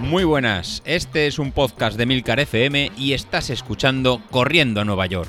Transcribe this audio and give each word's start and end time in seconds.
Muy 0.00 0.24
buenas, 0.24 0.82
este 0.86 1.26
es 1.26 1.38
un 1.38 1.52
podcast 1.52 1.98
de 1.98 2.06
Milcar 2.06 2.40
FM 2.40 2.92
y 2.96 3.12
estás 3.12 3.50
escuchando 3.50 4.22
Corriendo 4.30 4.80
a 4.80 4.84
Nueva 4.84 5.04
York. 5.06 5.28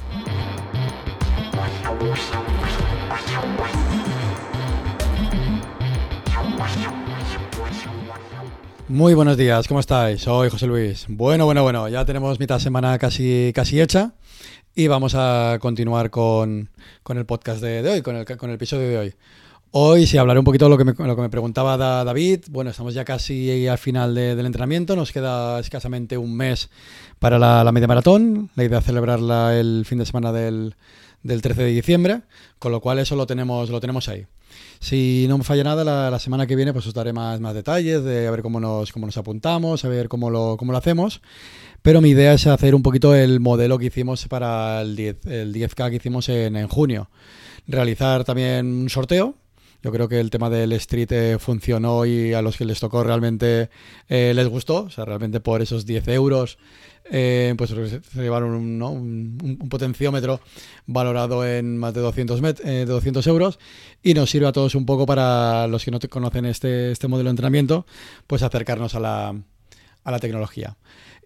Muy 8.88 9.14
buenos 9.14 9.38
días, 9.38 9.68
¿cómo 9.68 9.82
estáis? 9.82 10.22
Soy 10.22 10.50
José 10.50 10.66
Luis. 10.66 11.06
Bueno, 11.10 11.46
bueno, 11.46 11.62
bueno, 11.62 11.90
ya 11.90 12.06
tenemos 12.06 12.40
mitad 12.40 12.56
de 12.56 12.62
semana 12.62 12.98
casi, 12.98 13.52
casi 13.54 13.82
hecha 13.82 14.14
y 14.74 14.88
vamos 14.88 15.14
a 15.14 15.58
continuar 15.60 16.10
con, 16.10 16.70
el 17.10 17.26
podcast 17.26 17.62
de, 17.62 17.88
hoy, 17.88 18.02
con 18.02 18.16
el, 18.16 18.26
con 18.26 18.50
el 18.50 18.56
episodio 18.56 18.88
de 18.88 18.98
hoy. 18.98 19.16
Hoy 19.72 20.08
sí 20.08 20.18
hablaré 20.18 20.40
un 20.40 20.46
poquito 20.46 20.66
de 20.66 20.70
lo 20.72 20.78
que 20.80 20.84
me, 20.84 20.94
lo 20.98 21.16
que 21.16 21.22
me 21.22 21.30
preguntaba 21.30 21.78
David. 21.78 22.46
Bueno, 22.50 22.72
estamos 22.72 22.96
ya 22.96 23.06
casi 23.06 23.68
al 23.68 23.78
final 23.78 24.16
del 24.16 24.44
entrenamiento, 24.44 24.96
nos 24.96 25.12
queda 25.12 25.60
escasamente 25.60 26.18
un 26.18 26.36
mes 26.36 26.72
para 27.20 27.38
la, 27.38 27.72
media 27.72 27.88
maratón. 27.88 28.50
La 28.56 28.64
idea 28.64 28.80
es 28.80 28.86
celebrarla 28.86 29.60
el 29.60 29.86
fin 29.86 30.00
de 30.00 30.08
semana 30.08 30.32
del, 30.32 30.74
13 31.24 31.54
de 31.62 31.70
diciembre, 31.70 32.22
con 32.58 32.72
lo 32.72 32.82
cual 32.82 32.98
eso 32.98 33.16
lo 33.16 33.28
tenemos, 33.28 33.70
lo 33.70 33.80
tenemos 33.80 34.10
ahí. 34.10 34.26
Si 34.80 35.28
no 35.30 35.38
me 35.38 35.44
falla 35.44 35.64
nada, 35.64 36.10
la, 36.10 36.18
semana 36.18 36.48
que 36.48 36.56
viene 36.56 36.74
pues 36.74 36.88
os 36.88 36.96
daré 36.96 37.14
más, 37.14 37.40
detalles 37.54 38.04
de 38.04 38.26
a 38.26 38.32
ver 38.32 38.42
cómo 38.42 38.60
nos, 38.60 38.92
cómo 38.92 39.06
nos 39.06 39.18
apuntamos, 39.18 39.86
a 39.86 39.88
ver 39.88 40.10
cómo 40.10 40.32
lo, 40.32 40.58
cómo 40.58 40.72
lo 40.72 40.80
hacemos. 40.80 41.22
Pero 41.84 42.02
mi 42.02 42.10
idea 42.10 42.34
es 42.34 42.48
hacer 42.48 42.74
un 42.74 42.82
poquito 42.82 43.14
el 43.14 43.40
modelo 43.40 43.78
que 43.78 43.86
hicimos 43.86 44.28
para 44.28 44.82
el, 44.82 44.96
10, 44.96 45.26
el 45.28 45.54
10K 45.54 45.92
que 45.92 45.98
hicimos 45.98 46.28
en, 46.28 46.56
en 46.56 46.68
junio. 46.68 47.12
Realizar 47.68 48.24
también 48.24 48.66
un 48.66 48.90
sorteo 48.90 49.36
yo 49.82 49.92
creo 49.92 50.10
que 50.10 50.20
el 50.20 50.30
tema 50.30 50.50
del 50.50 50.74
street 50.74 51.12
eh, 51.12 51.40
funcionó 51.40 52.06
y 52.06 52.34
a 52.34 52.42
los 52.42 52.58
que 52.58 52.66
les 52.66 52.80
tocó 52.80 53.04
realmente 53.04 53.70
eh, 54.10 54.34
les 54.36 54.48
gustó. 54.48 54.84
O 54.84 54.90
sea, 54.90 55.06
realmente 55.06 55.40
por 55.40 55.62
esos 55.62 55.86
10 55.86 56.08
euros, 56.10 56.58
eh, 57.12 57.54
pues 57.58 57.70
se 57.70 58.22
llevaron 58.22 58.52
un, 58.52 59.68
potenciómetro 59.70 60.42
valorado 60.86 61.46
en 61.46 61.78
más 61.78 61.94
de 61.94 62.02
200, 62.02 62.42
de 62.64 62.86
200 62.86 63.26
euros 63.28 63.60
y 64.04 64.14
nos 64.14 64.30
sirve 64.30 64.48
a 64.48 64.52
todos 64.52 64.76
un 64.76 64.86
poco 64.86 65.06
para 65.06 65.68
los 65.68 65.86
que 65.86 65.92
no 65.92 66.00
conocen 66.10 66.46
este, 66.46 66.92
este 66.92 67.08
modelo 67.08 67.30
de 67.30 67.32
entrenamiento, 67.32 67.86
pues 68.28 68.44
acercarnos 68.44 68.96
a 68.96 69.00
la, 69.00 69.36
a 70.04 70.12
la 70.12 70.20
tecnología. 70.20 70.78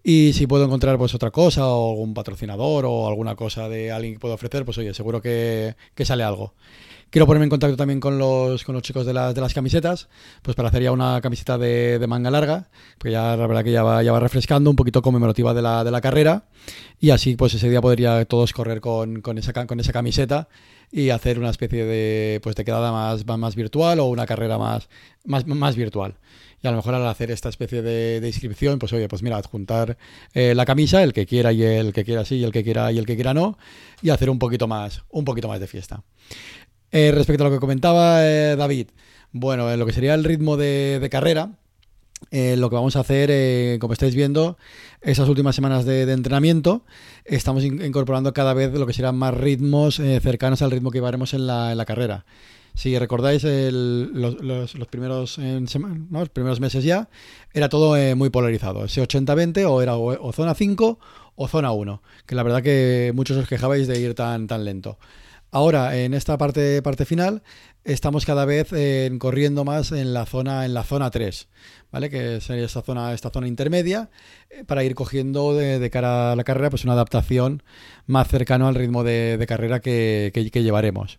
Y 0.06 0.34
si 0.34 0.46
puedo 0.46 0.66
encontrar 0.66 0.98
pues 0.98 1.14
otra 1.14 1.30
cosa 1.30 1.66
o 1.66 1.90
algún 1.90 2.12
patrocinador 2.12 2.84
o 2.86 3.08
alguna 3.08 3.34
cosa 3.34 3.70
de 3.70 3.90
alguien 3.90 4.14
que 4.14 4.20
pueda 4.20 4.34
ofrecer, 4.34 4.64
pues 4.64 4.76
oye, 4.76 4.92
seguro 4.92 5.22
que, 5.22 5.76
que 5.94 6.04
sale 6.04 6.22
algo. 6.22 6.54
Quiero 7.14 7.28
ponerme 7.28 7.44
en 7.44 7.50
contacto 7.50 7.76
también 7.76 8.00
con 8.00 8.18
los, 8.18 8.64
con 8.64 8.74
los 8.74 8.82
chicos 8.82 9.06
de, 9.06 9.12
las 9.12 9.36
de 9.36 9.40
las 9.40 9.54
camisetas, 9.54 10.08
pues 10.42 10.56
para 10.56 10.68
hacer 10.68 10.82
ya 10.82 10.90
una 10.90 11.20
camiseta 11.20 11.56
de, 11.56 12.04
manga 12.08 12.28
larga, 12.28 12.66
porque 12.98 13.12
ya 13.12 13.36
la 13.36 13.46
verdad 13.46 13.62
que 13.62 13.70
ya 13.70 13.84
va, 13.84 14.02
ya 14.02 14.10
va 14.10 14.18
refrescando, 14.18 14.68
un 14.68 14.74
poquito 14.74 15.00
conmemorativa 15.00 15.54
de 15.54 15.62
la, 15.62 15.84
de 15.84 15.92
la 15.92 16.00
carrera, 16.00 16.46
y 16.98 17.10
así 17.10 17.36
pues 17.36 17.54
ese 17.54 17.70
día 17.70 17.80
podría 17.80 18.24
todos 18.24 18.52
correr 18.52 18.80
con, 18.80 19.20
con, 19.20 19.38
esa, 19.38 19.52
con 19.52 19.78
esa 19.78 19.92
camiseta 19.92 20.48
y 20.90 21.10
hacer 21.10 21.38
una 21.38 21.50
especie 21.50 21.84
de, 21.84 22.40
pues, 22.42 22.56
de 22.56 22.64
quedada 22.64 22.90
más, 22.90 23.24
más 23.24 23.54
virtual 23.54 24.00
o 24.00 24.06
una 24.06 24.26
carrera 24.26 24.58
más, 24.58 24.88
más, 25.24 25.46
más 25.46 25.76
virtual. 25.76 26.16
Y 26.64 26.66
a 26.66 26.72
lo 26.72 26.78
mejor 26.78 26.96
al 26.96 27.06
hacer 27.06 27.30
esta 27.30 27.48
especie 27.48 27.80
de, 27.80 28.20
de 28.20 28.26
inscripción, 28.26 28.80
pues 28.80 28.92
oye, 28.92 29.06
pues 29.06 29.22
mira, 29.22 29.36
adjuntar 29.36 29.98
eh, 30.32 30.52
la 30.56 30.64
camisa, 30.64 31.00
el 31.04 31.12
que 31.12 31.26
quiera 31.26 31.52
y 31.52 31.62
el 31.62 31.92
que 31.92 32.04
quiera 32.04 32.24
sí, 32.24 32.38
y 32.38 32.44
el 32.44 32.50
que 32.50 32.64
quiera 32.64 32.90
y 32.90 32.98
el 32.98 33.06
que 33.06 33.14
quiera 33.14 33.34
no, 33.34 33.56
y 34.02 34.10
hacer 34.10 34.30
un 34.30 34.40
poquito 34.40 34.66
más, 34.66 35.04
un 35.10 35.24
poquito 35.24 35.46
más 35.46 35.60
de 35.60 35.68
fiesta. 35.68 36.02
Eh, 36.96 37.10
respecto 37.10 37.42
a 37.42 37.48
lo 37.48 37.52
que 37.52 37.58
comentaba 37.58 38.24
eh, 38.24 38.54
David, 38.54 38.86
bueno, 39.32 39.68
en 39.68 39.80
lo 39.80 39.84
que 39.84 39.92
sería 39.92 40.14
el 40.14 40.22
ritmo 40.22 40.56
de, 40.56 41.08
carrera, 41.10 41.50
eh, 42.30 42.54
lo 42.56 42.70
que 42.70 42.76
vamos 42.76 42.94
a 42.94 43.00
hacer, 43.00 43.80
como 43.80 43.94
estáis 43.94 44.14
viendo, 44.14 44.56
esas 45.00 45.28
últimas 45.28 45.56
semanas 45.56 45.84
de, 45.84 46.02
entrenamiento, 46.02 46.84
estamos 47.24 47.64
incorporando 47.64 48.32
cada 48.32 48.54
vez 48.54 48.72
lo 48.74 48.86
que 48.86 48.92
serán 48.92 49.16
más 49.16 49.34
ritmos 49.34 49.96
cercanos 49.96 50.62
al 50.62 50.70
ritmo 50.70 50.92
que 50.92 50.98
llevaremos 50.98 51.34
en 51.34 51.48
la, 51.48 51.84
carrera. 51.84 52.26
Si 52.74 52.96
recordáis 52.96 53.42
los, 53.42 54.36
primeros, 54.88 55.38
los 55.38 56.28
primeros 56.28 56.60
meses 56.60 56.84
ya, 56.84 57.08
era 57.52 57.68
todo 57.68 57.96
muy 58.14 58.30
polarizado. 58.30 58.84
Ese 58.84 59.02
80-20 59.02 59.68
o 59.68 59.82
era 59.82 59.96
o, 59.96 60.32
zona 60.32 60.54
5 60.54 61.00
o 61.34 61.48
zona 61.48 61.72
1, 61.72 62.02
que 62.24 62.36
la 62.36 62.44
verdad 62.44 62.62
que 62.62 63.10
muchos 63.16 63.36
os 63.36 63.48
quejabais 63.48 63.88
de 63.88 63.98
ir 63.98 64.14
tan, 64.14 64.46
tan 64.46 64.64
lento. 64.64 64.96
Ahora, 65.54 65.96
en 65.96 66.14
esta 66.14 66.36
parte, 66.36 66.82
parte 66.82 67.04
final, 67.04 67.44
estamos 67.84 68.26
cada 68.26 68.44
vez 68.44 68.72
eh, 68.72 69.08
corriendo 69.20 69.64
más 69.64 69.92
en 69.92 70.12
la 70.12 70.26
zona, 70.26 70.64
en 70.64 70.74
la 70.74 70.82
zona 70.82 71.12
3, 71.12 71.46
¿vale? 71.92 72.10
Que 72.10 72.40
sería 72.40 72.64
esta 72.64 72.82
zona, 72.82 73.12
esta 73.12 73.30
zona 73.30 73.46
intermedia, 73.46 74.10
eh, 74.50 74.64
para 74.64 74.82
ir 74.82 74.96
cogiendo 74.96 75.54
de, 75.54 75.88
cara 75.90 76.32
a 76.32 76.36
la 76.36 76.42
carrera, 76.42 76.70
pues 76.70 76.82
una 76.82 76.94
adaptación 76.94 77.62
más 78.08 78.26
cercano 78.26 78.66
al 78.66 78.74
ritmo 78.74 79.04
de, 79.04 79.44
carrera 79.46 79.78
que, 79.78 80.50
llevaremos. 80.52 81.18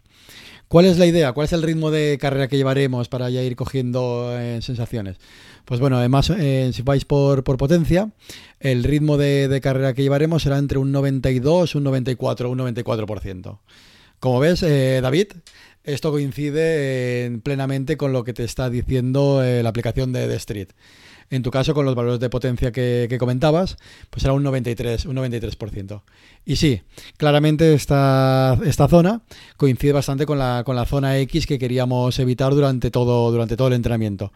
¿Cuál 0.68 0.84
es 0.84 0.98
la 1.00 1.06
idea? 1.06 1.32
¿Cuál 1.32 1.46
es 1.46 1.54
el 1.54 1.64
ritmo 1.64 1.90
de 1.90 2.18
carrera 2.20 2.50
que 2.50 2.58
llevaremos 2.58 3.08
para 3.08 3.30
ya 3.30 3.42
ir 3.42 3.56
cogiendo 3.56 4.38
eh, 4.38 4.62
sensaciones? 4.62 5.16
Pues 5.64 5.80
bueno, 5.80 5.98
además, 5.98 6.26
si 6.26 6.82
vais 6.82 7.06
por, 7.06 7.46
por, 7.46 7.56
potencia, 7.56 8.12
el 8.60 8.84
ritmo 8.84 9.16
de, 9.16 9.48
de, 9.48 9.62
carrera 9.62 9.94
que 9.94 10.02
llevaremos 10.02 10.44
será 10.44 10.58
entre 10.58 10.78
un 10.78 10.92
92, 10.92 11.76
un 11.76 11.86
94, 11.86 12.50
un 12.52 12.60
94%. 12.60 13.60
Como 14.20 14.40
ves, 14.40 14.64
eh, 14.64 15.00
David, 15.02 15.28
esto 15.84 16.12
coincide 16.12 17.40
plenamente 17.44 17.96
con 17.98 18.12
lo 18.12 18.24
que 18.24 18.34
te 18.34 18.44
está 18.44 18.70
diciendo 18.70 19.44
eh, 19.44 19.62
la 19.62 19.70
aplicación 19.70 20.12
de 20.14 20.28
The 20.28 20.36
Street. 20.36 20.70
En 21.30 21.42
tu 21.42 21.50
caso, 21.50 21.74
con 21.74 21.86
los 21.86 21.96
valores 21.96 22.20
de 22.20 22.30
potencia 22.30 22.72
que, 22.72 23.16
comentabas, 23.20 23.78
pues 24.10 24.24
era 24.24 24.34
un 24.34 24.44
93%, 24.44 25.06
un 25.08 25.16
93%. 25.16 26.02
Y 26.46 26.56
sí, 26.58 26.82
claramente 27.18 27.74
esta, 27.74 28.60
esta 28.64 28.88
zona 28.88 29.22
coincide 29.58 29.94
bastante 29.94 30.28
con 30.28 30.38
la, 30.38 30.64
con 30.64 30.76
la 30.76 30.86
zona 30.86 31.18
X 31.20 31.48
que 31.48 31.58
queríamos 31.58 32.20
evitar 32.20 32.54
durante 32.54 32.92
todo, 32.92 33.32
durante 33.32 33.58
todo 33.58 33.70
el 33.70 33.74
entrenamiento. 33.74 34.32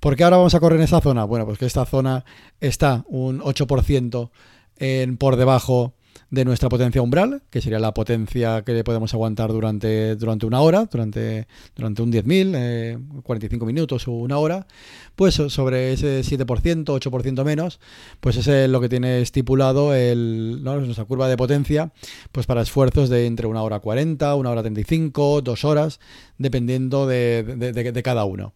¿Por 0.00 0.16
qué 0.16 0.24
ahora 0.24 0.38
vamos 0.38 0.54
a 0.54 0.60
correr 0.60 0.78
en 0.78 0.84
esta 0.84 1.00
zona? 1.00 1.24
Bueno, 1.24 1.44
pues 1.44 1.58
que 1.58 1.66
esta 1.66 1.84
zona 1.84 2.24
está 2.60 3.04
un 3.08 3.40
8% 3.40 4.30
en, 4.78 5.16
por 5.18 5.36
debajo 5.36 5.94
de 6.30 6.44
nuestra 6.44 6.68
potencia 6.68 7.02
umbral, 7.02 7.42
que 7.50 7.60
sería 7.60 7.78
la 7.78 7.92
potencia 7.92 8.62
que 8.62 8.82
podemos 8.84 9.12
aguantar 9.12 9.52
durante, 9.52 10.16
durante 10.16 10.46
una 10.46 10.60
hora, 10.60 10.86
durante, 10.90 11.46
durante 11.76 12.02
un 12.02 12.10
10.000, 12.10 13.22
45 13.22 13.64
eh, 13.64 13.66
minutos 13.66 14.08
o 14.08 14.12
una 14.12 14.38
hora, 14.38 14.66
pues 15.14 15.34
sobre 15.34 15.92
ese 15.92 16.22
7%, 16.22 16.84
8% 16.84 17.44
menos, 17.44 17.80
pues 18.20 18.36
es 18.36 18.68
lo 18.70 18.80
que 18.80 18.88
tiene 18.88 19.20
estipulado 19.20 19.94
el, 19.94 20.62
nuestra 20.62 21.04
curva 21.04 21.28
de 21.28 21.36
potencia 21.36 21.92
pues 22.32 22.46
para 22.46 22.62
esfuerzos 22.62 23.08
de 23.10 23.26
entre 23.26 23.46
una 23.46 23.62
hora 23.62 23.80
40, 23.80 24.34
una 24.34 24.50
hora 24.50 24.62
35, 24.62 25.42
dos 25.42 25.64
horas, 25.64 26.00
dependiendo 26.38 27.06
de, 27.06 27.42
de 27.42 28.02
cada 28.02 28.24
uno. 28.24 28.54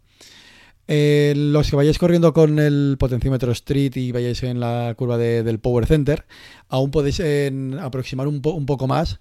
Eh, 0.88 1.34
los 1.36 1.68
que 1.68 1.76
vayáis 1.76 1.98
corriendo 1.98 2.32
con 2.32 2.60
el 2.60 2.96
potenciómetro 2.98 3.50
Street 3.52 3.96
y 3.96 4.12
vayáis 4.12 4.42
en 4.44 4.60
la 4.60 4.94
curva 4.96 5.18
del 5.18 5.58
Power 5.58 5.86
Center, 5.86 6.26
aún 6.68 6.90
podéis 6.90 7.20
aproximar 7.80 8.28
un, 8.28 8.40
poco 8.40 8.86
más 8.86 9.18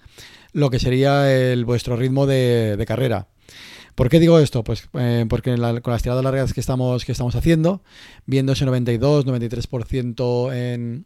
lo 0.53 0.69
que 0.69 0.79
sería 0.79 1.31
el, 1.33 1.65
vuestro 1.65 1.95
ritmo 1.95 2.27
de, 2.27 2.83
carrera. 2.87 3.27
¿Por 3.95 4.09
qué 4.09 4.19
digo 4.19 4.39
esto? 4.39 4.63
Pues 4.63 4.89
eh, 4.93 5.25
porque 5.27 5.55
con 5.55 5.91
las 5.91 6.03
tiradas 6.03 6.23
largas 6.23 6.53
que 6.53 6.61
estamos, 6.61 7.03
haciendo, 7.35 7.81
viendo 8.25 8.51
ese 8.51 8.65
92, 8.65 9.25
93% 9.25 10.53
en 10.53 11.05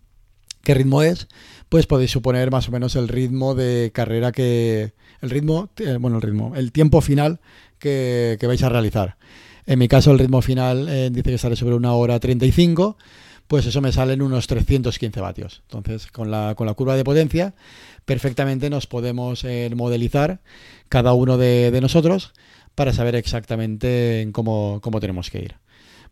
qué 0.63 0.73
ritmo 0.73 1.03
es, 1.03 1.27
pues 1.69 1.85
podéis 1.85 2.11
suponer 2.11 2.51
más 2.51 2.67
o 2.67 2.71
menos 2.71 2.95
el 2.95 3.07
ritmo 3.07 3.55
de 3.55 3.91
carrera 3.93 4.31
que. 4.31 4.93
El 5.21 5.29
ritmo, 5.29 5.69
eh, 5.77 5.97
bueno, 5.99 6.17
el 6.17 6.21
ritmo, 6.21 6.55
el 6.55 6.71
tiempo 6.71 7.01
final 7.01 7.41
que 7.77 8.37
vais 8.41 8.63
a 8.63 8.69
realizar. 8.69 9.17
En 9.69 9.77
mi 9.77 9.87
caso, 9.87 10.09
el 10.09 10.17
ritmo 10.17 10.41
final 10.41 10.89
eh, 10.89 11.11
dice 11.11 11.29
que 11.29 11.37
sale 11.37 11.55
sobre 11.55 11.75
una 11.75 11.93
hora 11.93 12.19
35, 12.19 12.97
pues 13.45 13.67
eso 13.67 13.81
me 13.81 13.91
sale 13.91 14.13
en 14.13 14.23
unos 14.23 14.47
315 14.47 15.21
vatios. 15.21 15.61
Entonces, 15.67 16.07
con 16.07 16.31
la, 16.31 16.55
con 16.55 16.65
la 16.65 16.73
curva 16.73 16.95
de 16.95 17.03
potencia, 17.03 17.53
perfectamente 18.03 18.71
nos 18.71 18.87
podemos 18.87 19.43
eh, 19.43 19.69
modelizar 19.75 20.41
cada 20.89 21.13
uno 21.13 21.37
de, 21.37 21.77
nosotros 21.83 22.33
para 22.73 22.93
saber 22.93 23.13
exactamente 23.13 24.27
cómo, 24.31 24.79
cómo 24.81 24.99
tenemos 24.99 25.29
que 25.29 25.37
ir. 25.37 25.55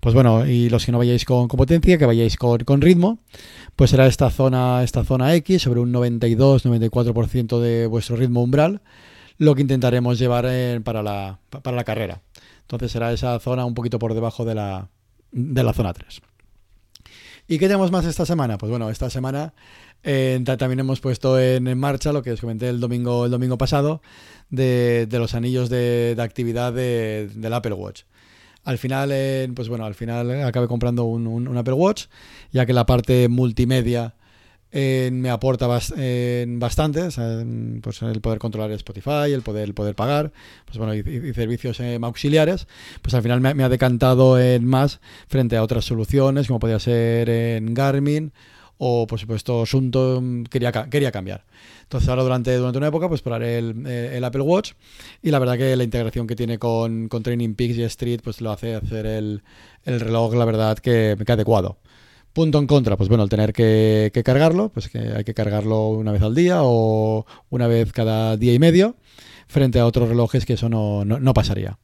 Pues 0.02 0.14
bueno, 0.14 0.46
y 0.46 0.70
los 0.70 0.86
que 0.86 0.92
no 0.92 1.00
vayáis 1.00 1.26
con, 1.26 1.48
potencia, 1.48 1.98
que 1.98 2.06
vayáis 2.06 2.38
con, 2.38 2.80
ritmo, 2.80 3.18
pues 3.76 3.90
será 3.90 4.06
esta 4.06 4.30
zona, 4.30 4.84
esta 4.84 5.04
zona 5.04 5.34
X, 5.34 5.64
sobre 5.64 5.80
un 5.80 5.92
92-94% 5.92 7.60
de 7.60 7.88
vuestro 7.88 8.18
ritmo 8.18 8.44
umbral, 8.44 8.82
lo 9.40 9.56
que 9.56 9.62
intentaremos 9.62 10.20
llevar 10.20 10.46
eh, 10.48 10.80
para, 10.84 11.02
la, 11.02 11.40
para 11.50 11.76
la 11.76 11.84
carrera. 11.84 12.22
Entonces 12.68 12.92
será 12.92 13.14
esa 13.14 13.40
zona 13.40 13.64
un 13.64 13.74
poquito 13.74 13.98
por 13.98 14.14
debajo 14.14 14.44
de 14.44 14.54
la, 14.54 14.90
de 15.32 15.64
la 15.64 15.72
zona 15.72 15.94
3. 15.94 16.22
¿Y 17.48 17.60
qué 17.60 17.68
tenemos 17.68 17.92
más 17.92 18.04
esta 18.04 18.26
semana? 18.26 18.58
Pues 18.58 18.70
bueno, 18.70 18.90
esta 18.90 19.10
semana 19.10 19.54
eh, 20.04 20.44
también 20.58 20.82
hemos 20.82 21.00
puesto 21.00 21.40
en, 21.40 21.78
marcha 21.80 22.12
lo 22.12 22.22
que 22.22 22.34
os 22.34 22.42
comenté 22.42 22.68
el 22.68 22.82
domingo, 22.82 23.24
el 23.24 23.32
domingo 23.32 23.58
pasado 23.58 24.02
de, 24.50 25.08
los 25.10 25.34
anillos 25.34 25.70
de, 25.70 26.18
actividad 26.20 26.74
del 26.74 27.54
Apple 27.54 27.74
Watch. 27.74 28.02
Al 28.66 28.78
final, 28.78 29.12
eh, 29.14 29.50
pues 29.56 29.70
bueno, 29.70 29.86
al 29.86 29.96
final 29.96 30.44
acabé 30.44 30.68
comprando 30.68 31.06
un 31.06 31.58
Apple 31.58 31.74
Watch, 31.74 32.08
ya 32.52 32.66
que 32.66 32.74
la 32.74 32.86
parte 32.86 33.30
multimedia 33.30 34.17
eh, 34.72 35.10
me 35.14 35.30
aporta 35.30 35.68
eh, 35.98 36.46
bastante, 36.48 37.02
o 37.04 37.12
sea, 37.12 37.44
pues 37.82 38.02
el 38.02 38.22
poder 38.22 38.40
controlar 38.40 38.72
Spotify, 38.72 39.32
el 39.34 39.42
poder, 39.42 39.64
el 39.64 39.74
poder 39.74 39.96
pagar, 39.96 40.32
pues 40.66 40.78
bueno, 40.78 40.94
y, 40.96 41.00
y- 41.00 41.34
servicios 41.34 41.80
eh, 41.80 41.98
auxiliares, 42.02 42.68
pues 43.02 43.14
al 43.14 43.22
final 43.24 43.42
me, 43.42 43.54
me 43.54 43.64
ha 43.64 43.70
decantado 43.70 44.40
en 44.40 44.66
más 44.66 45.00
frente 45.28 45.56
a 45.58 45.64
otras 45.64 45.86
soluciones, 45.86 46.48
como 46.48 46.60
podía 46.60 46.80
ser 46.80 47.30
en 47.30 47.74
Garmin 47.74 48.32
o 48.80 49.08
por 49.08 49.20
supuesto 49.20 49.66
Sunto, 49.66 50.20
mm, 50.22 50.44
quería, 50.44 50.72
quería 50.72 51.12
cambiar. 51.12 51.46
Entonces 51.84 52.10
ahora 52.10 52.24
durante, 52.24 52.56
durante 52.56 52.78
una 52.78 52.88
época 52.88 53.08
pues 53.10 53.22
probaré 53.22 53.58
el, 53.58 53.84
eh, 53.88 54.12
el 54.18 54.24
Apple 54.24 54.42
Watch 54.42 54.74
y 55.24 55.32
la 55.32 55.40
verdad 55.40 55.58
que 55.58 55.76
la 55.76 55.84
integración 55.84 56.28
que 56.28 56.36
tiene 56.36 56.60
con, 56.60 57.08
con 57.08 57.24
Training 57.24 57.56
Peaks 57.56 57.78
y 57.78 57.84
Street 57.84 58.20
pues 58.24 58.42
lo 58.42 58.52
hace 58.52 58.76
hacer 58.76 59.06
el, 59.06 59.42
el 59.86 60.00
reloj, 60.00 60.36
la 60.36 60.46
verdad 60.46 60.78
que, 60.78 61.18
que 61.26 61.32
adecuado. 61.32 61.78
Punto 62.34 62.60
en 62.60 62.68
contra, 62.68 62.98
pues 62.98 63.10
bueno, 63.10 63.24
el 63.24 63.30
tener 63.30 63.52
que, 63.52 64.12
cargarlo, 64.24 64.70
pues 64.70 64.90
que 64.90 65.00
hay 65.00 65.24
que 65.24 65.34
cargarlo 65.34 65.90
una 65.90 66.12
vez 66.12 66.22
al 66.22 66.36
día 66.36 66.60
o 66.62 67.26
una 67.50 67.68
vez 67.68 67.92
cada 67.94 68.38
día 68.38 68.54
y 68.54 68.60
medio, 68.60 68.96
frente 69.48 69.80
a 69.80 69.86
otros 69.86 70.10
relojes 70.10 70.46
que 70.46 70.54
eso 70.54 70.70
no, 70.70 71.04
no, 71.04 71.20
no 71.20 71.34
pasaría. 71.34 71.80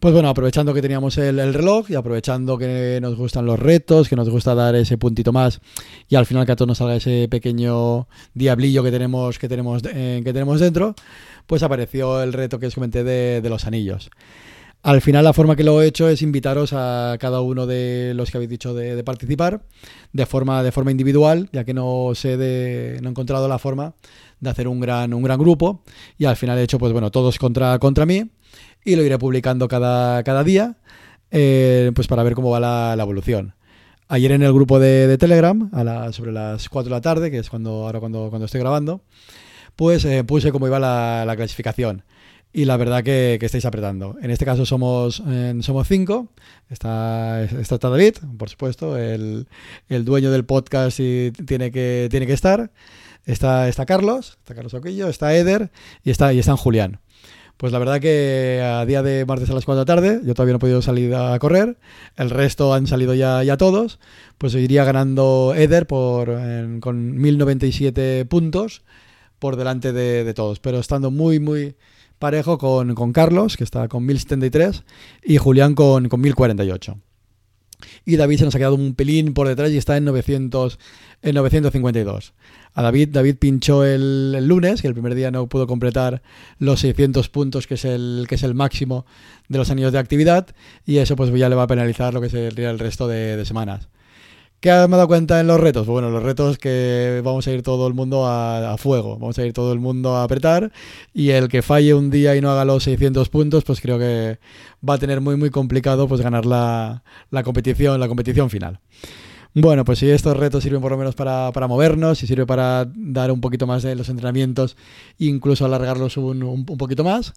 Pues 0.00 0.14
bueno, 0.14 0.28
aprovechando 0.28 0.74
que 0.74 0.82
teníamos 0.82 1.16
el, 1.18 1.38
el 1.38 1.54
reloj 1.54 1.90
y 1.90 1.94
aprovechando 1.94 2.58
que 2.58 2.98
nos 3.00 3.14
gustan 3.16 3.46
los 3.46 3.58
retos, 3.58 4.08
que 4.08 4.16
nos 4.16 4.28
gusta 4.30 4.52
dar 4.54 4.74
ese 4.74 4.98
puntito 4.98 5.32
más 5.32 5.60
y 6.08 6.16
al 6.16 6.26
final 6.26 6.44
que 6.44 6.52
a 6.52 6.56
todos 6.56 6.66
nos 6.66 6.78
salga 6.78 6.96
ese 6.96 7.28
pequeño 7.30 8.08
diablillo 8.34 8.82
que 8.82 8.90
tenemos, 8.90 9.38
que 9.38 9.48
tenemos, 9.48 9.82
eh, 9.84 10.22
que 10.24 10.32
tenemos 10.32 10.58
dentro, 10.58 10.96
pues 11.46 11.62
apareció 11.62 12.20
el 12.20 12.32
reto 12.32 12.58
que 12.58 12.66
os 12.66 12.74
comenté 12.74 13.04
de 13.04 13.48
los 13.48 13.64
anillos. 13.64 14.10
Al 14.82 15.00
final 15.00 15.22
la 15.22 15.32
forma 15.32 15.54
que 15.54 15.62
lo 15.62 15.80
he 15.80 15.86
hecho 15.86 16.08
es 16.08 16.22
invitaros 16.22 16.72
a 16.72 17.16
cada 17.20 17.40
uno 17.40 17.66
de 17.66 18.14
los 18.16 18.32
que 18.32 18.38
habéis 18.38 18.50
dicho 18.50 18.74
de, 18.74 19.04
participar 19.04 19.62
de 20.12 20.26
forma, 20.26 20.64
de 20.64 20.72
forma 20.72 20.90
individual, 20.90 21.48
ya 21.52 21.62
que 21.62 21.72
no 21.72 22.10
sé 22.14 22.36
de, 22.36 22.98
no 23.00 23.08
he 23.08 23.10
encontrado 23.10 23.46
la 23.46 23.60
forma 23.60 23.94
de 24.40 24.50
hacer 24.50 24.66
un 24.66 24.80
gran, 24.80 25.14
un 25.14 25.22
gran 25.22 25.38
grupo 25.38 25.84
y 26.18 26.24
al 26.24 26.34
final 26.34 26.58
he 26.58 26.64
hecho 26.64 26.80
pues 26.80 26.92
bueno, 26.92 27.12
todos 27.12 27.38
contra, 27.38 27.78
contra 27.78 28.06
mí 28.06 28.28
y 28.84 28.96
lo 28.96 29.04
iré 29.04 29.16
publicando 29.18 29.68
cada, 29.68 30.24
cada 30.24 30.42
día 30.42 30.78
eh, 31.30 31.92
pues 31.94 32.08
para 32.08 32.24
ver 32.24 32.34
cómo 32.34 32.50
va 32.50 32.58
la, 32.58 32.96
evolución. 33.00 33.54
Ayer 34.08 34.32
en 34.32 34.42
el 34.42 34.52
grupo 34.52 34.80
de, 34.80 35.16
Telegram, 35.16 35.70
a 35.72 35.84
la- 35.84 36.12
sobre 36.12 36.32
las 36.32 36.68
4 36.68 36.90
de 36.90 36.96
la 36.96 37.00
tarde, 37.00 37.30
que 37.30 37.38
es 37.38 37.48
cuando 37.48 37.86
ahora 37.86 38.00
cuando, 38.00 38.30
cuando 38.30 38.46
estoy 38.46 38.60
grabando, 38.60 39.00
pues 39.76 40.04
eh, 40.04 40.24
puse 40.24 40.50
cómo 40.50 40.66
iba 40.66 40.80
la 40.80 41.32
clasificación. 41.36 42.02
Y 42.54 42.66
la 42.66 42.76
verdad 42.76 43.02
que, 43.02 43.38
que 43.40 43.46
estáis 43.46 43.64
apretando. 43.64 44.16
En 44.20 44.30
este 44.30 44.44
caso 44.44 44.66
somos, 44.66 45.22
eh, 45.26 45.54
somos 45.62 45.88
cinco. 45.88 46.28
Está, 46.68 47.44
está 47.44 47.78
David, 47.78 48.16
por 48.38 48.50
supuesto, 48.50 48.98
el, 48.98 49.46
el 49.88 50.04
dueño 50.04 50.30
del 50.30 50.44
podcast 50.44 51.00
y 51.00 51.30
tiene 51.46 51.70
que, 51.70 52.08
tiene 52.10 52.26
que 52.26 52.32
estar. 52.34 52.70
Está, 53.24 53.68
está 53.68 53.86
Carlos, 53.86 54.36
está 54.38 54.54
Carlos 54.54 54.74
Oquillo, 54.74 55.08
está 55.08 55.34
Eder 55.34 55.70
y 56.04 56.10
está, 56.10 56.32
y 56.32 56.38
está 56.40 56.56
Julián. 56.56 57.00
Pues 57.56 57.72
la 57.72 57.78
verdad 57.78 58.00
que 58.00 58.60
a 58.64 58.84
día 58.84 59.02
de 59.02 59.24
martes 59.24 59.48
a 59.48 59.54
las 59.54 59.64
4 59.64 59.76
de 59.76 59.80
la 59.82 59.84
tarde, 59.86 60.20
yo 60.24 60.34
todavía 60.34 60.52
no 60.54 60.56
he 60.56 60.60
podido 60.60 60.82
salir 60.82 61.14
a 61.14 61.38
correr, 61.38 61.78
el 62.16 62.30
resto 62.30 62.74
han 62.74 62.86
salido 62.88 63.14
ya, 63.14 63.42
ya 63.44 63.56
todos, 63.56 64.00
pues 64.38 64.54
iría 64.56 64.82
ganando 64.84 65.54
Eder 65.56 65.86
por, 65.86 66.30
en- 66.30 66.80
con 66.80 67.16
1097 67.16 68.24
puntos 68.24 68.82
por 69.38 69.54
delante 69.56 69.92
de, 69.92 70.24
de 70.24 70.34
todos, 70.34 70.58
pero 70.58 70.80
estando 70.80 71.10
muy, 71.12 71.38
muy 71.38 71.76
parejo 72.22 72.56
con, 72.56 72.94
con 72.94 73.12
Carlos, 73.12 73.56
que 73.56 73.64
está 73.64 73.88
con 73.88 74.06
1073, 74.06 74.84
y 75.24 75.38
Julián 75.38 75.74
con, 75.74 76.08
con 76.08 76.20
1048. 76.20 76.96
Y 78.06 78.16
David 78.16 78.38
se 78.38 78.44
nos 78.44 78.54
ha 78.54 78.58
quedado 78.58 78.76
un 78.76 78.94
pelín 78.94 79.34
por 79.34 79.48
detrás 79.48 79.72
y 79.72 79.76
está 79.76 79.96
en 79.96 80.04
900 80.04 80.78
en 81.22 81.34
952. 81.34 82.32
A 82.74 82.82
David, 82.82 83.08
David 83.10 83.36
pinchó 83.40 83.84
el, 83.84 84.34
el 84.36 84.46
lunes, 84.46 84.82
que 84.82 84.88
el 84.88 84.94
primer 84.94 85.16
día 85.16 85.32
no 85.32 85.48
pudo 85.48 85.66
completar 85.66 86.22
los 86.58 86.78
600 86.78 87.28
puntos, 87.28 87.66
que 87.66 87.74
es 87.74 87.84
el, 87.84 88.26
que 88.28 88.36
es 88.36 88.44
el 88.44 88.54
máximo 88.54 89.04
de 89.48 89.58
los 89.58 89.70
años 89.70 89.92
de 89.92 89.98
actividad, 89.98 90.46
y 90.86 90.98
eso 90.98 91.16
pues 91.16 91.32
ya 91.34 91.48
le 91.48 91.56
va 91.56 91.64
a 91.64 91.66
penalizar 91.66 92.14
lo 92.14 92.20
que 92.20 92.30
sería 92.30 92.70
el 92.70 92.78
resto 92.78 93.08
de 93.08 93.44
semanas. 93.44 93.88
¿Qué 94.62 94.70
me 94.70 94.96
dado 94.96 95.08
cuenta 95.08 95.40
en 95.40 95.48
los 95.48 95.58
retos? 95.60 95.88
Bueno, 95.88 96.08
los 96.10 96.22
retos 96.22 96.56
que 96.56 97.20
vamos 97.24 97.48
a 97.48 97.50
ir 97.50 97.62
todo 97.64 97.88
el 97.88 97.94
mundo 97.94 98.28
a, 98.28 98.76
fuego, 98.78 99.18
vamos 99.18 99.36
a 99.40 99.44
ir 99.44 99.52
todo 99.52 99.72
el 99.72 99.80
mundo 99.80 100.14
a 100.14 100.22
apretar 100.22 100.70
y 101.12 101.30
el 101.30 101.48
que 101.48 101.62
falle 101.62 101.94
un 101.94 102.10
día 102.10 102.36
y 102.36 102.40
no 102.40 102.48
haga 102.48 102.64
los 102.64 102.84
600 102.84 103.28
puntos, 103.28 103.64
pues 103.64 103.80
creo 103.80 103.98
que 103.98 104.38
va 104.88 104.94
a 104.94 104.98
tener 104.98 105.20
muy 105.20 105.34
muy 105.36 105.50
complicado 105.50 106.06
pues 106.06 106.20
ganar 106.20 106.46
la, 106.46 107.02
la 107.30 107.42
competición, 107.42 107.98
la 107.98 108.06
competición 108.06 108.50
final. 108.50 108.78
Bueno, 109.54 109.84
pues 109.84 109.98
si 109.98 110.08
estos 110.10 110.36
retos 110.36 110.62
sirven 110.62 110.80
por 110.80 110.92
lo 110.92 110.98
menos 110.98 111.16
para, 111.16 111.50
para 111.52 111.66
movernos, 111.68 112.18
si 112.18 112.28
sirve 112.28 112.46
para 112.46 112.86
dar 112.94 113.32
un 113.32 113.40
poquito 113.40 113.66
más 113.66 113.82
de 113.82 113.96
los 113.96 114.08
entrenamientos, 114.10 114.76
incluso 115.18 115.64
alargarlos 115.66 116.16
un, 116.16 116.42
un- 116.44 116.66
un 116.68 116.78
poquito 116.78 117.04
más, 117.04 117.34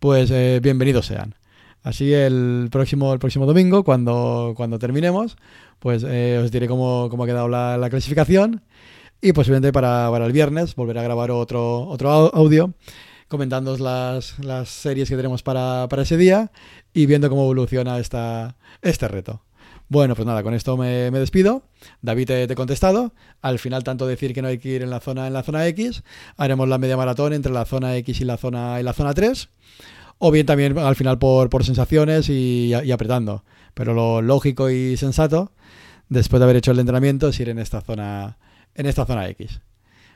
pues 0.00 0.30
eh, 0.30 0.60
bienvenidos 0.62 1.06
sean. 1.06 1.34
Así 1.84 2.12
el 2.14 2.68
próximo, 2.70 3.12
el 3.12 3.18
próximo 3.18 3.44
domingo, 3.44 3.82
cuando, 3.82 4.54
cuando 4.56 4.78
terminemos, 4.78 5.36
pues 5.82 6.04
eh, 6.06 6.40
os 6.42 6.50
diré 6.52 6.68
cómo, 6.68 7.08
cómo 7.10 7.24
ha 7.24 7.26
quedado 7.26 7.48
la, 7.48 7.76
la 7.76 7.90
clasificación 7.90 8.62
y 9.20 9.32
posiblemente 9.32 9.72
para, 9.72 10.08
para 10.10 10.26
el 10.26 10.32
viernes 10.32 10.76
volveré 10.76 11.00
a 11.00 11.02
grabar 11.02 11.32
otro, 11.32 11.88
otro 11.88 12.08
au- 12.10 12.30
audio 12.32 12.72
comentándoos 13.26 13.80
las, 13.80 14.38
las 14.38 14.68
series 14.68 15.08
que 15.08 15.16
tenemos 15.16 15.42
para, 15.42 15.86
para 15.88 16.02
ese 16.02 16.16
día 16.16 16.52
y 16.92 17.06
viendo 17.06 17.28
cómo 17.30 17.42
evoluciona 17.42 17.98
esta, 17.98 18.56
este 18.82 19.08
reto. 19.08 19.42
Bueno, 19.88 20.14
pues 20.14 20.26
nada, 20.26 20.42
con 20.42 20.54
esto 20.54 20.76
me, 20.76 21.10
me 21.10 21.18
despido. 21.18 21.64
David 22.00 22.26
te, 22.26 22.42
he 22.44 22.54
contestado. 22.54 23.12
Al 23.42 23.58
final, 23.58 23.84
tanto 23.84 24.06
decir 24.06 24.32
que 24.34 24.40
no 24.42 24.48
hay 24.48 24.58
que 24.58 24.68
ir 24.70 24.82
en 24.82 24.90
la 24.90 25.00
zona 25.00 25.26
en 25.26 25.32
la 25.32 25.42
zona 25.42 25.66
X, 25.66 26.02
haremos 26.36 26.68
la 26.68 26.78
media 26.78 26.96
maratón 26.96 27.32
entre 27.34 27.52
la 27.52 27.64
zona 27.66 27.96
X 27.96 28.20
y 28.20 28.24
la 28.24 28.36
zona 28.38 28.80
y 28.80 28.82
la 28.84 28.92
zona 28.94 29.12
3. 29.14 29.48
O 30.18 30.30
bien 30.30 30.46
también 30.46 30.78
al 30.78 30.96
final 30.96 31.18
por, 31.18 31.50
por 31.50 31.64
sensaciones 31.64 32.28
y 32.30 32.72
apretando. 32.92 33.44
Pero 33.74 33.94
lo 33.94 34.22
lógico 34.22 34.70
y 34.70 34.96
sensato, 34.96 35.52
después 36.08 36.40
de 36.40 36.44
haber 36.44 36.56
hecho 36.56 36.72
el 36.72 36.78
entrenamiento, 36.78 37.28
es 37.28 37.40
ir 37.40 37.48
en 37.48 37.58
esta 37.58 37.80
zona, 37.80 38.38
en 38.74 38.86
esta 38.86 39.06
zona 39.06 39.28
X. 39.28 39.60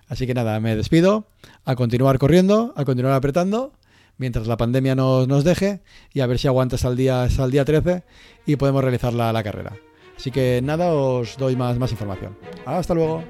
Así 0.08 0.26
que 0.26 0.34
nada, 0.34 0.60
me 0.60 0.76
despido, 0.76 1.26
a 1.64 1.74
continuar 1.74 2.18
corriendo, 2.18 2.72
a 2.76 2.84
continuar 2.84 3.14
apretando, 3.14 3.72
mientras 4.18 4.46
la 4.46 4.56
pandemia 4.56 4.94
nos, 4.94 5.26
nos 5.26 5.44
deje, 5.44 5.80
y 6.12 6.20
a 6.20 6.26
ver 6.26 6.38
si 6.38 6.48
día, 6.96 7.22
hasta 7.22 7.44
el 7.44 7.50
día 7.50 7.64
13 7.64 8.04
y 8.46 8.56
podemos 8.56 8.82
realizar 8.82 9.12
la, 9.12 9.32
la 9.32 9.42
carrera. 9.42 9.72
Así 10.16 10.30
que 10.30 10.60
nada, 10.62 10.92
os 10.92 11.36
doy 11.36 11.56
más, 11.56 11.78
más 11.78 11.90
información. 11.90 12.36
Hasta 12.64 12.94
luego. 12.94 13.22